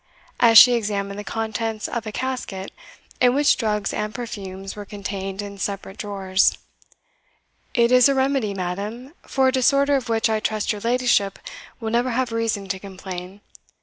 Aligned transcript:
as 0.39 0.57
she 0.57 0.73
examined 0.73 1.19
the 1.19 1.23
contents 1.23 1.87
of 1.87 2.07
a 2.07 2.11
casket 2.11 2.71
in 3.19 3.35
which 3.35 3.55
drugs 3.55 3.93
and 3.93 4.15
perfumes 4.15 4.75
were 4.75 4.83
contained 4.83 5.43
in 5.43 5.59
separate 5.59 5.95
drawers. 5.95 6.57
"It 7.75 7.91
is 7.91 8.09
a 8.09 8.15
remedy, 8.15 8.55
Madam, 8.55 9.13
for 9.27 9.49
a 9.49 9.51
disorder 9.51 9.95
of 9.95 10.09
which 10.09 10.27
I 10.27 10.39
trust 10.39 10.71
your 10.71 10.81
ladyship 10.81 11.37
will 11.79 11.91
never 11.91 12.09
have 12.09 12.31
reason 12.31 12.67
to 12.69 12.79
complain. 12.79 13.41